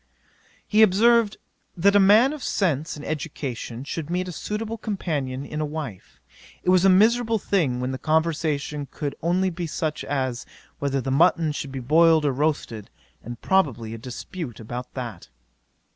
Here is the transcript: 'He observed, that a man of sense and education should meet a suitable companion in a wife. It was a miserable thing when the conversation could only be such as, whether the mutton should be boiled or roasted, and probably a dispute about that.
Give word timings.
'He 0.67 0.81
observed, 0.81 1.37
that 1.77 1.95
a 1.95 1.99
man 1.99 2.33
of 2.33 2.41
sense 2.41 2.95
and 2.95 3.05
education 3.05 3.83
should 3.83 4.09
meet 4.09 4.27
a 4.27 4.31
suitable 4.31 4.79
companion 4.79 5.45
in 5.45 5.61
a 5.61 5.63
wife. 5.65 6.19
It 6.63 6.69
was 6.71 6.83
a 6.83 6.89
miserable 6.89 7.37
thing 7.37 7.79
when 7.79 7.91
the 7.91 7.99
conversation 7.99 8.87
could 8.89 9.13
only 9.21 9.51
be 9.51 9.67
such 9.67 10.03
as, 10.03 10.43
whether 10.79 11.01
the 11.01 11.11
mutton 11.11 11.51
should 11.51 11.71
be 11.71 11.79
boiled 11.79 12.25
or 12.25 12.31
roasted, 12.31 12.89
and 13.23 13.39
probably 13.43 13.93
a 13.93 13.99
dispute 13.99 14.59
about 14.59 14.91
that. 14.95 15.29